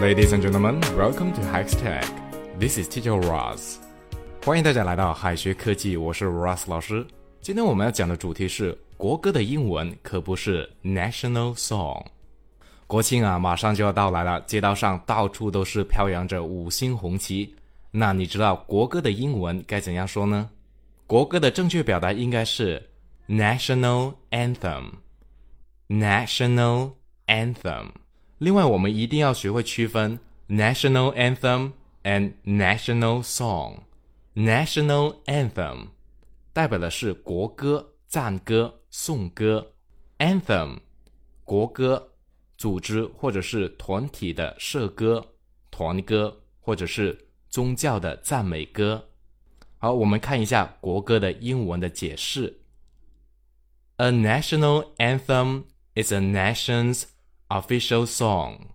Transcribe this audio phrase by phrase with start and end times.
[0.00, 2.04] Ladies and gentlemen, welcome to Hextech.
[2.58, 3.76] This is Teacher Ross.
[4.44, 7.06] 欢迎大家来到海学科技，我是 Ross 老师。
[7.40, 12.04] 今天我们要讲的主题是国歌的英文，可不是 national song。
[12.88, 17.54] 国庆啊，马上就要到来了，街道上到处都是飘扬着五星红旗。
[17.92, 20.50] 那你知道国歌的英文该怎样说呢？
[21.06, 22.82] 国歌的正确表达应该是
[23.28, 24.86] national anthem。
[25.88, 26.90] national
[27.28, 27.90] anthem。
[28.37, 31.73] 另外，我们一定要学会区分 national anthem
[32.03, 35.87] and national song。national anthem
[36.53, 39.73] 代表的是国歌、赞歌、颂歌；
[40.19, 40.79] anthem
[41.43, 42.11] 国歌、
[42.57, 45.33] 组织或者是团体的社歌、
[45.69, 49.09] 团歌，或者是宗教的赞美歌。
[49.77, 52.61] 好，我们看一下国歌的英文的解释：
[53.97, 55.63] A national anthem
[55.95, 57.03] is a nation's
[57.53, 58.73] official song,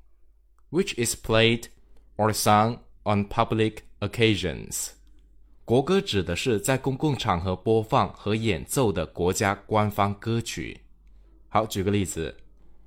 [0.70, 1.68] which is played
[2.16, 4.90] or sung on public occasions.
[5.64, 10.80] 国歌指的是在公共场合播放和演奏的国家官方歌曲。
[11.48, 12.36] 好，举个例子，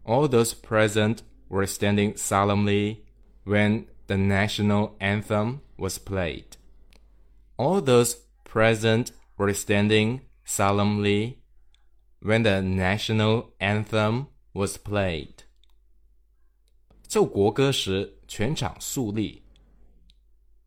[0.04, 1.20] All those present
[1.50, 2.98] were standing solemnly
[3.46, 6.46] when the national anthem was played.
[7.56, 11.38] All those present were standing solemnly
[12.22, 15.44] when the national anthem was played.
[17.12, 19.42] 奏国歌时，全场肃立。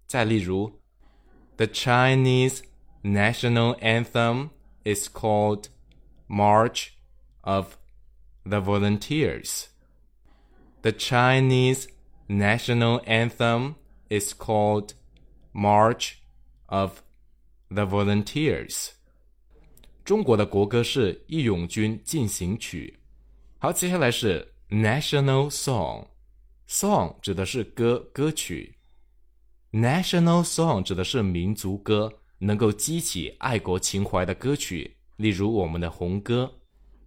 [0.07, 0.81] 再例如，
[1.57, 2.61] The Chinese
[3.03, 4.51] national anthem
[4.85, 5.67] is called
[6.27, 6.89] March
[7.43, 7.77] of
[8.45, 9.67] the Volunteers.
[10.83, 11.89] The Chinese
[12.27, 13.75] national anthem
[14.09, 14.95] is called
[15.53, 16.15] March
[16.67, 17.03] of
[17.69, 18.93] the Volunteers.
[20.05, 22.99] 中国的国歌是《义勇军进行曲》。
[23.59, 26.07] 好，接下来是 national song。
[26.68, 28.76] Song 指的是歌歌曲
[29.72, 36.52] ，National Song 指的是民族歌，能够激起爱国情怀的歌曲，例如我们的红歌。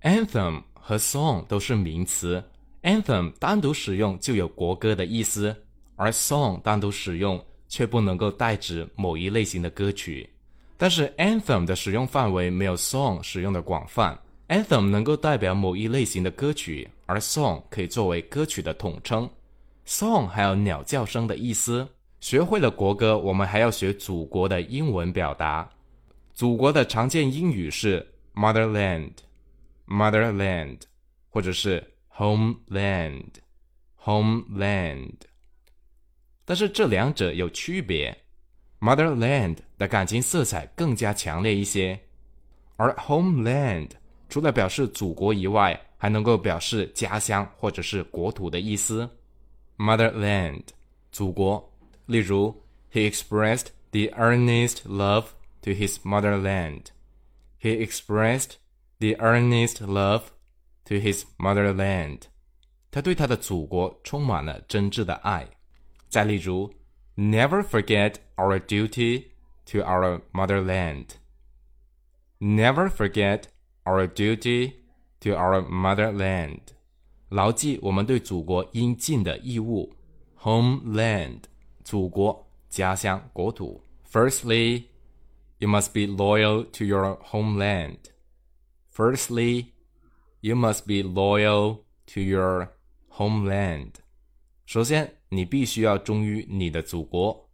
[0.02, 2.42] Anthem 和 Song 都是名词
[2.82, 5.54] ，Anthem 单独使用就有国歌的意思，
[5.96, 10.28] 而 Song 单独使用却不能够代指某一类型的歌曲。
[10.76, 19.28] 但是 Anthem 的使用范围没有 Song 使用的广泛，Anthem 能够代表某一类型的歌曲，而 Song 可以作为歌曲的统称。
[19.88, 21.88] Song 还有鸟叫声的意思。
[22.20, 25.66] 学会了国歌，我们还要学祖国的英文表达。
[26.34, 30.80] 祖国的常见英语是 motherland，motherland，
[31.30, 31.82] 或者是
[32.14, 35.14] homeland，homeland。
[36.44, 38.14] 但是这两者有区别
[38.80, 41.98] ，motherland 的感情色彩更加强烈一些，
[42.76, 43.88] 而 homeland
[44.28, 49.08] 除了表示祖国以外，还能够表示家乡或者是国土的意思。
[49.77, 50.63] motherland
[51.11, 51.71] 祖国。
[52.05, 55.27] 例如，He expressed the earnest love
[55.61, 56.87] to his motherland.
[57.59, 58.55] He expressed
[58.99, 60.23] the earnest love
[60.85, 62.23] to his motherland.
[62.91, 65.47] 他对他的祖国充满了真挚的爱。
[66.09, 66.73] 再例如，
[67.15, 69.27] Never forget our duty
[69.65, 71.07] to our motherland.
[72.39, 73.43] Never forget
[73.85, 74.73] our duty
[75.21, 76.59] to our motherland.
[77.28, 79.92] 牢记我们对祖国应尽的义务。
[80.40, 81.40] Homeland，
[81.84, 83.82] 祖国、家乡、国土。
[84.10, 84.84] Firstly,
[85.58, 87.98] you must be loyal to your homeland.
[88.94, 89.66] Firstly,
[90.40, 92.68] you must be loyal to your
[93.10, 93.94] homeland.
[94.64, 97.50] 首先，你必须要忠于你的祖国。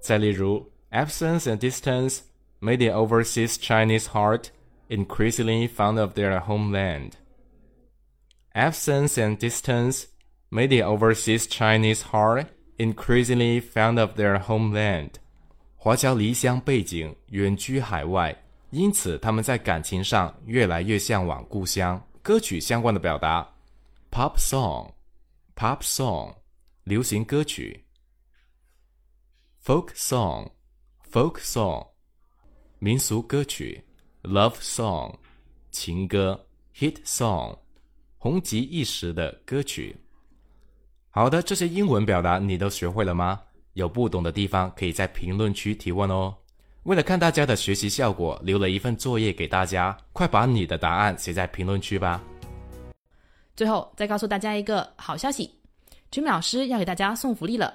[0.00, 2.20] 再例如，absence and distance
[2.60, 4.46] made the overseas Chinese heart
[4.88, 7.12] increasingly fond of their homeland.
[8.53, 10.05] Absence and distance
[10.49, 15.11] made the overseas Chinese heart increasingly fond of their homeland.
[15.75, 22.01] 华侨离乡背井，远居海外，因此他们在感情上越来越向往故乡。
[22.21, 23.47] 歌曲相关的表达：
[24.09, 26.33] pop song，pop song，
[26.85, 27.81] 流行歌曲；
[29.63, 31.87] folk song，folk song，
[32.79, 33.83] 民俗歌曲；
[34.23, 35.15] love song，
[35.71, 36.39] 情歌；
[36.75, 37.57] hit song。
[38.22, 39.96] 红极一时的歌曲。
[41.08, 43.40] 好的，这些英文表达你都学会了吗？
[43.72, 46.34] 有不懂的地方可以在评论区提问哦。
[46.82, 52.22] 为了看大家的学习效果，留了一份作业给大家，快把你的答案写在评论区吧。
[53.56, 55.50] 最后再告诉大家一个好消息
[56.10, 57.74] 君老师要给大家送福利了。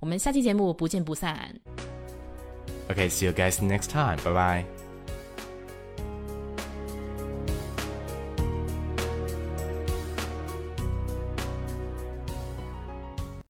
[0.00, 1.54] 我们下期节目不见不散。
[2.88, 4.16] Okay, see you guys next time.
[4.24, 4.89] Bye bye.